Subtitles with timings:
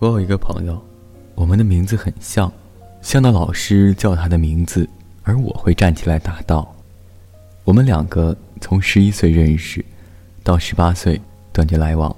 [0.00, 0.80] 我有一个朋友，
[1.34, 2.52] 我们的名字很像，
[3.02, 4.88] 像到老师叫他的名字，
[5.24, 6.72] 而我会站起来答道。
[7.64, 9.84] 我们两个从十一岁认识，
[10.44, 11.20] 到十八岁
[11.52, 12.14] 断绝来往，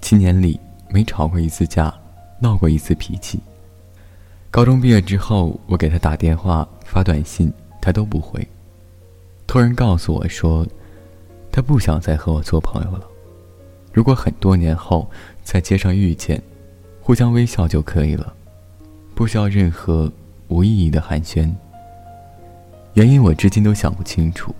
[0.00, 0.58] 七年里
[0.90, 1.94] 没吵过一次架，
[2.40, 3.38] 闹过一次脾气。
[4.50, 8.44] 高中毕业之后，我给他打电话、发短信，他都不回。
[9.46, 10.66] 突然告诉我说，
[11.52, 13.06] 他不想再和我做朋友了。
[13.92, 15.08] 如果很多年后
[15.44, 16.42] 在街上遇见，
[17.08, 18.34] 互相微笑就可以了，
[19.14, 20.12] 不需要任何
[20.48, 21.50] 无意义的寒暄。
[22.92, 24.54] 原因我至今都想不清楚。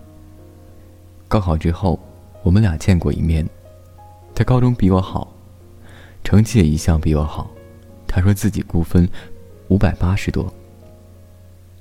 [1.29, 2.01] 高考之后，
[2.43, 3.47] 我们俩见过一面。
[4.35, 5.31] 他高中比我好，
[6.25, 7.51] 成绩也一向比我好。
[8.07, 9.07] 他说自己估分
[9.69, 10.51] 五百八十多。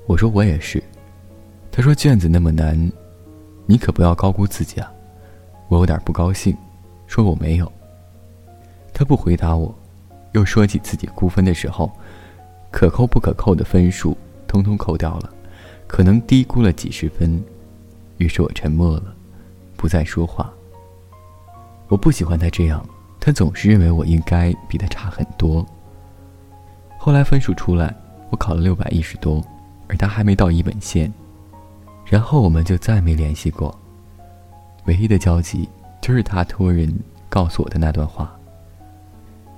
[0.06, 0.84] 我说我也是。
[1.72, 2.78] 他说卷子那么难，
[3.66, 4.92] 你可不要高估自己啊。
[5.70, 6.54] 我有点不高兴，
[7.08, 7.72] 说我没有。
[8.94, 9.74] 他不回答我。
[10.38, 11.92] 又说起自己估分的时候，
[12.70, 14.16] 可扣不可扣的分数，
[14.48, 15.34] 通通扣掉了，
[15.88, 17.44] 可能低估了几十分。
[18.18, 19.16] 于是我沉默了，
[19.76, 20.54] 不再说话。
[21.88, 22.88] 我不喜欢他这样，
[23.20, 25.66] 他总是认为我应该比他差很多。
[27.00, 27.96] 后来分数出来，
[28.30, 29.44] 我考了六百一十多，
[29.88, 31.12] 而他还没到一本线。
[32.06, 33.76] 然后我们就再没联系过，
[34.86, 35.68] 唯一的交集
[36.00, 36.96] 就是他托人
[37.28, 38.37] 告诉我的那段话。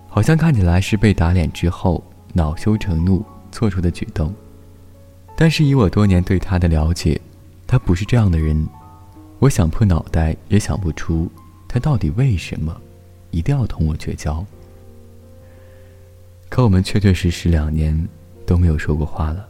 [0.09, 4.33] 好像看起来是被打脸之后恼羞成怒做出的举动，
[5.35, 7.19] 但是以我多年对他的了解，
[7.67, 8.67] 他不是这样的人。
[9.37, 11.31] 我想破脑袋也想不出
[11.67, 12.75] 他到底为什么
[13.31, 14.45] 一定要同我绝交。
[16.49, 18.07] 可我们确确实实两年
[18.45, 19.47] 都没有说过话了，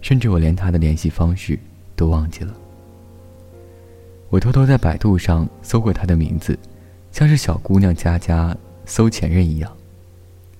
[0.00, 1.56] 甚至我连他的联系方式
[1.94, 2.52] 都忘记了。
[4.30, 6.58] 我偷偷在百度上搜过他的名字，
[7.12, 8.56] 像是小姑娘佳佳。
[8.86, 9.76] 搜前任一样，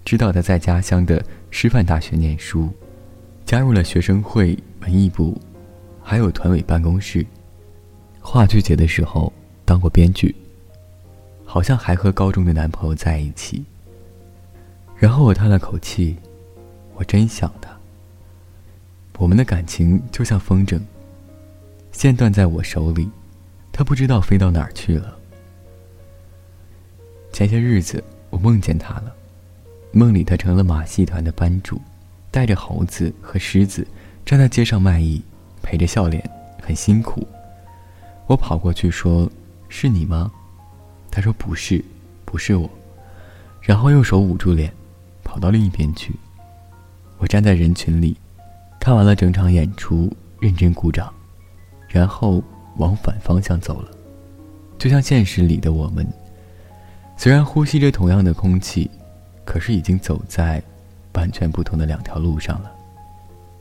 [0.05, 2.69] 知道他在家乡的师范大学念书，
[3.45, 5.41] 加入了学生会、文艺部，
[6.03, 7.25] 还有团委办公室。
[8.21, 9.33] 话剧节的时候
[9.65, 10.35] 当过编剧，
[11.45, 13.65] 好像还和高中的男朋友在一起。
[14.97, 16.17] 然后我叹了口气，
[16.95, 17.71] 我真想他。
[19.19, 20.81] 我们的感情就像风筝，
[21.93, 23.09] 线断在我手里，
[23.73, 25.17] 他不知道飞到哪儿去了。
[27.33, 28.03] 前些日子。
[28.31, 29.15] 我梦见他了，
[29.93, 31.81] 梦里他成了马戏团的班主，
[32.31, 33.87] 带着猴子和狮子，
[34.25, 35.23] 站在街上卖艺，
[35.63, 36.23] 陪着笑脸，
[36.61, 37.27] 很辛苦。
[38.27, 39.31] 我跑过去说
[39.69, 40.31] ：“是你吗？”
[41.11, 41.83] 他说：“不是，
[42.25, 42.69] 不是我。”
[43.63, 44.73] 然后用手捂住脸，
[45.25, 46.15] 跑到另一边去。
[47.19, 48.17] 我站在人群里，
[48.79, 51.13] 看完了整场演出，认真鼓掌，
[51.89, 52.43] 然后
[52.77, 53.91] 往反方向走了，
[54.77, 56.07] 就像现实里的我们。
[57.17, 58.91] 虽然呼吸着同样的空气，
[59.45, 60.63] 可是已经走在
[61.15, 62.71] 完全不同的两条路上了。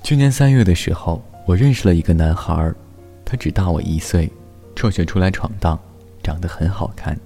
[0.04, 2.72] 去年三月的时候，我认识了一个男孩，
[3.24, 4.32] 他只大我一岁，
[4.76, 5.80] 辍学出来闯荡，
[6.22, 7.18] 长得很好看，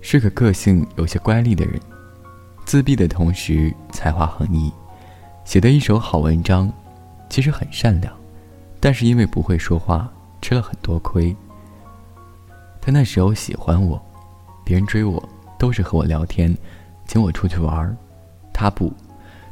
[0.00, 1.80] 是个个性有些乖戾的人，
[2.66, 4.72] 自闭的同时才华横溢，
[5.44, 6.70] 写的一手好文章，
[7.30, 8.12] 其实很善良，
[8.80, 11.34] 但是因为不会说话，吃了很多亏。
[12.82, 14.02] 他那时候喜欢我，
[14.64, 15.26] 别人追我。
[15.64, 16.54] 都是和我聊天，
[17.06, 17.96] 请我出去玩儿，
[18.52, 18.92] 他不，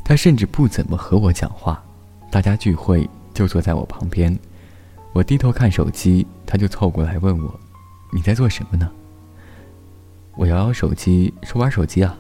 [0.05, 1.83] 他甚至不怎么和我讲话。
[2.31, 4.39] 大家聚会就坐在我旁边，
[5.15, 7.59] 我低头看手机，他就凑过来问我
[8.13, 8.91] ：“你在做什么呢？”
[10.37, 12.15] 我摇摇手机说：“玩手机啊。”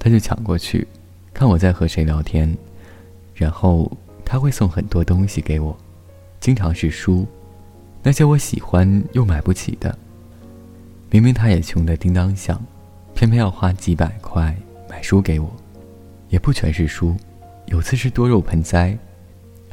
[0.00, 0.88] 他就抢过去，
[1.34, 2.56] 看我在和谁聊天，
[3.34, 3.92] 然后
[4.24, 5.76] 他会送很多东西给我，
[6.40, 7.26] 经常是书，
[8.02, 9.94] 那些我喜欢又买不起的。
[11.10, 12.58] 明明他也穷得叮当响。
[13.14, 14.54] 偏偏要花几百块
[14.88, 15.50] 买书给我，
[16.28, 17.16] 也不全是书，
[17.66, 18.98] 有次是多肉盆栽，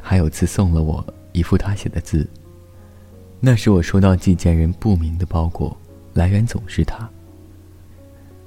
[0.00, 2.28] 还有次送了我一幅他写的字。
[3.40, 5.76] 那时我收到寄件人不明的包裹，
[6.14, 7.08] 来源总是他。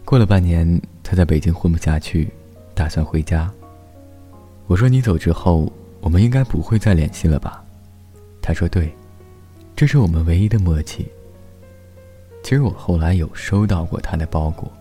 [0.06, 2.32] 过了半年，他在北京混不下去，
[2.74, 3.52] 打算回家。
[4.68, 7.64] 我说你走之后，我们应该不会再联系了吧？
[8.42, 8.96] 他说对，
[9.76, 11.06] 这是我们唯一的默契。
[12.42, 14.72] 其实我后来有收到过他的包裹。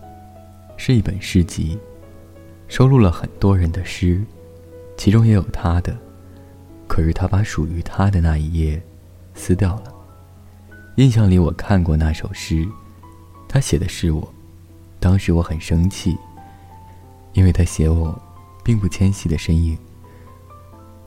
[0.77, 1.77] 是一本诗集，
[2.67, 4.23] 收录了很多人的诗，
[4.97, 5.95] 其中也有他的。
[6.87, 8.81] 可是他把属于他的那一页
[9.33, 9.93] 撕掉了。
[10.97, 12.65] 印象里我看过那首诗，
[13.47, 14.33] 他写的是我。
[14.99, 16.17] 当时我很生气，
[17.33, 18.19] 因为他写我
[18.63, 19.77] 并不纤细的身影。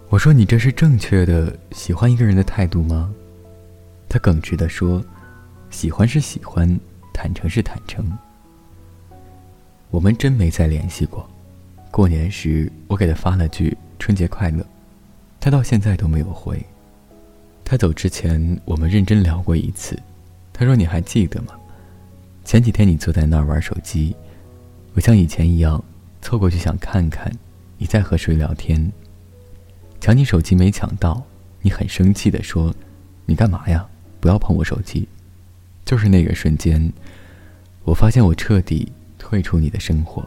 [0.08, 3.12] 我说：“你这是正确的喜欢一个人的态度吗？”
[4.08, 5.04] 他耿直地说
[5.70, 6.78] ：“喜欢是喜欢，
[7.12, 8.06] 坦诚是坦诚。”
[9.90, 11.28] 我们真没再联系过，
[11.90, 14.64] 过年时我给他发了句“春节快乐”，
[15.40, 16.62] 他到现在都没有回。
[17.64, 19.98] 他走之前，我们认真聊过一次。
[20.52, 21.54] 他说：“你还记得吗？
[22.44, 24.14] 前几天你坐在那儿玩手机，
[24.94, 25.82] 我像以前一样
[26.20, 27.32] 凑过去想看看
[27.78, 28.90] 你在和谁聊天。
[30.00, 31.22] 抢你手机没抢到，
[31.62, 32.74] 你很生气的说
[33.24, 33.86] ：‘你干嘛呀？
[34.20, 35.08] 不要碰我手机。’
[35.84, 36.92] 就是那个瞬间，
[37.84, 38.92] 我发现我彻底
[39.28, 40.26] 退出你的生活，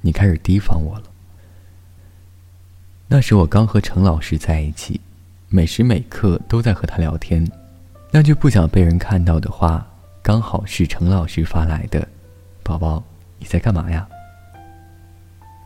[0.00, 1.04] 你开始提防我了。
[3.06, 4.98] 那时我刚和陈老师在一起。”
[5.52, 7.44] 每时每刻都在和他聊天，
[8.12, 9.84] 那句不想被人看到的话，
[10.22, 12.06] 刚好是程老师发来的。
[12.62, 13.02] 宝宝，
[13.36, 14.08] 你在干嘛呀？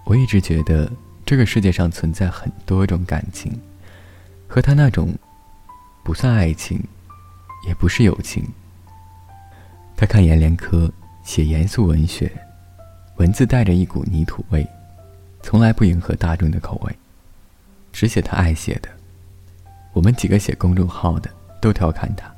[0.07, 0.91] 我一直觉得
[1.27, 3.53] 这个世界上存在很多种感情，
[4.49, 5.15] 和他那种
[6.03, 6.83] 不算爱情，
[7.69, 8.43] 也不是友情。
[9.95, 10.91] 他看阎连科
[11.23, 12.33] 写严肃文学，
[13.17, 14.67] 文字带着一股泥土味，
[15.43, 16.99] 从来不迎合大众的口味，
[17.93, 18.89] 只写他爱写的。
[19.93, 21.31] 我们几个写公众号的
[21.61, 22.33] 都调侃他，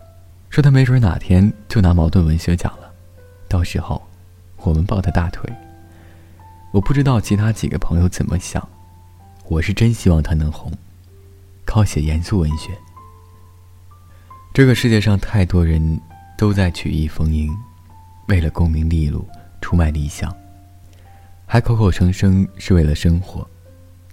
[0.51, 2.93] 说他没准哪天就拿茅盾文学奖了，
[3.49, 4.07] 到时候
[4.59, 5.51] 我们抱他大腿。
[6.73, 8.67] 我不知道其他几个朋友怎么想，
[9.49, 10.71] 我是真希望他能红，
[11.65, 12.71] 靠写严肃文学。
[14.53, 15.99] 这个世界上太多人
[16.37, 17.57] 都在曲意逢迎，
[18.29, 19.27] 为了功名利禄
[19.63, 20.35] 出卖理想，
[21.49, 23.49] 还口口声声是为了生活，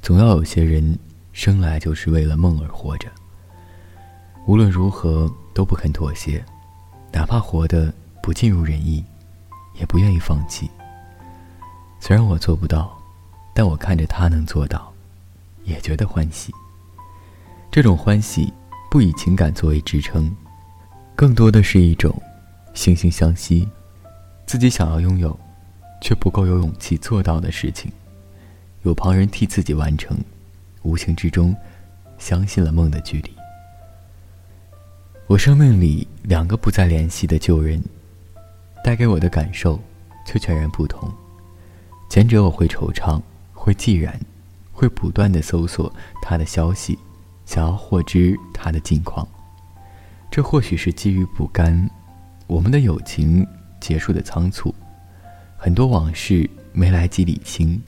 [0.04, 0.98] 总要有些人
[1.32, 3.10] 生来就是为了梦而活着。
[4.46, 6.46] 无论如何都不肯妥协，
[7.12, 7.92] 哪怕活得
[8.22, 9.04] 不尽如人意，
[9.80, 10.70] 也不愿意放弃。
[12.00, 12.96] 虽然我做不到，
[13.52, 14.94] 但我看着他能做到，
[15.64, 16.54] 也觉得欢喜。
[17.72, 18.54] 这种欢喜
[18.92, 20.32] 不以情感作为支撑，
[21.16, 22.14] 更多的是一种
[22.76, 23.68] 惺惺相惜，
[24.46, 25.38] 自己想要拥有，
[26.04, 27.90] 却不够有勇气做到的事情，
[28.82, 30.18] 有旁人替自己完成，
[30.82, 31.56] 无形之中
[32.18, 33.32] 相信了梦的距离。
[35.28, 37.82] 我生命里两个不再联系的旧人，
[38.84, 39.80] 带给我的感受
[40.26, 41.10] 却全然不同。
[42.10, 43.22] 前者我会惆怅，
[43.54, 44.20] 会寂然，
[44.74, 45.92] 会不断的搜索
[46.22, 47.00] 他的消息，
[47.46, 49.26] 想要获知他的近况。
[50.30, 51.90] 这或许是基于不甘，
[52.46, 53.48] 我们的友情
[53.80, 54.76] 结束的仓促，
[55.64, 57.82] 很多往事没来及理清。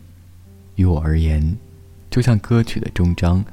[0.75, 1.57] 于我而言，
[2.09, 3.43] 就像歌曲的终章，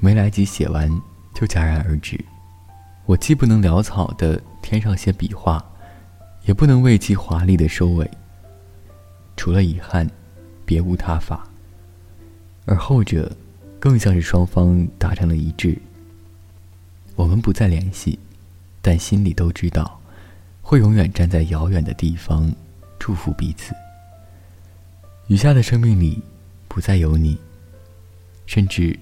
[0.00, 0.90] 没来及写完
[1.32, 2.18] 就戛然而止。
[3.06, 5.64] 我既不能潦草的添上些笔画，
[6.44, 8.10] 也不能为其华丽的收尾。
[9.36, 10.10] 除了遗憾，
[10.64, 11.48] 别无他法。
[12.64, 13.30] 而后者，
[13.78, 15.78] 更像是双方达成了一致。
[17.14, 18.18] 我们不再联系，
[18.82, 20.00] 但心里都知道，
[20.62, 22.52] 会永远站在遥远的地方，
[22.98, 23.74] 祝福彼此。
[25.28, 26.22] 余下的生命里，
[26.68, 27.38] 不再有你，
[28.46, 28.98] 甚至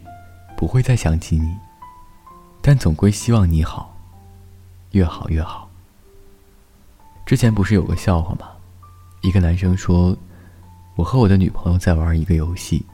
[0.56, 1.54] 不会再想起你，
[2.60, 3.96] 但总归希望你好。
[4.92, 5.68] 越好越好。
[7.26, 8.48] 之前不是有个笑话吗？
[9.22, 10.16] 一个男生说
[10.96, 12.84] ：“我和我的女朋友在玩一个游戏，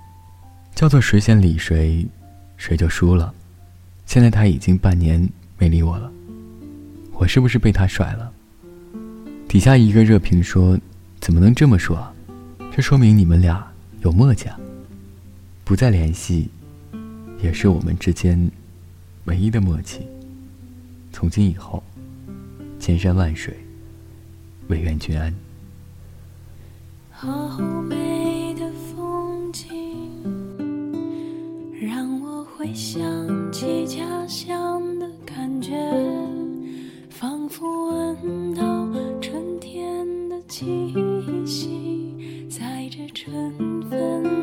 [0.75, 2.07] 叫做谁先理谁，
[2.57, 3.33] 谁就输了。
[4.07, 5.27] 现在他已经半年
[5.59, 6.11] 没理我了，
[7.13, 8.33] 我是不是被他甩了？”
[9.47, 10.79] 底下一个热评说
[11.23, 12.05] ：“怎么能这么说？
[12.73, 13.65] 这说明你们俩
[14.01, 14.49] 有默契。
[15.63, 16.49] 不再联系，
[17.41, 18.51] 也是我们之间
[19.27, 20.01] 唯一的默契。
[21.13, 21.81] 从今以后。”
[22.81, 23.57] 千山万水，
[24.67, 25.33] 唯愿君安。
[27.13, 27.57] 好
[27.89, 29.71] 美的风景，
[31.81, 33.01] 让我回想
[33.53, 35.71] 起家乡的感觉，
[37.09, 41.12] 仿佛闻到春天的气息
[42.49, 44.42] 在这春分